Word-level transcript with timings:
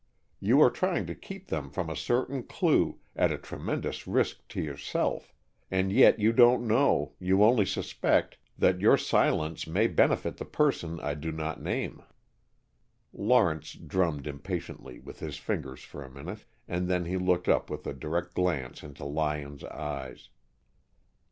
You 0.39 0.59
are 0.61 0.71
trying 0.71 1.05
to 1.05 1.13
keep 1.13 1.49
them 1.49 1.69
from 1.69 1.87
a 1.87 1.95
certain 1.95 2.41
clue, 2.41 2.97
at 3.15 3.31
a 3.31 3.37
tremendous 3.37 4.07
risk 4.07 4.47
to 4.47 4.59
yourself, 4.59 5.31
and 5.69 5.91
yet 5.91 6.17
you 6.17 6.33
don't 6.33 6.65
know, 6.65 7.13
you 7.19 7.43
only 7.43 7.67
suspect, 7.67 8.39
that 8.57 8.81
your 8.81 8.97
silence 8.97 9.67
may 9.67 9.85
benefit 9.85 10.37
the 10.37 10.45
person 10.45 10.99
I 11.01 11.13
do 11.13 11.31
not 11.31 11.61
name." 11.61 12.01
Lawrence 13.13 13.73
drummed 13.73 14.25
impatiently 14.25 14.97
with 14.97 15.19
his 15.19 15.37
fingers 15.37 15.83
for 15.83 16.01
a 16.03 16.09
minute, 16.09 16.45
and 16.67 16.87
then 16.87 17.05
he 17.05 17.17
looked 17.17 17.47
up 17.47 17.69
with 17.69 17.85
a 17.85 17.93
direct 17.93 18.33
glance 18.33 18.81
into 18.81 19.05
Lyon's 19.05 19.63
eyes. 19.65 20.29